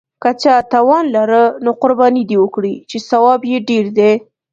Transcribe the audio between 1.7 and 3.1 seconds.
قرباني دې وکړي، چې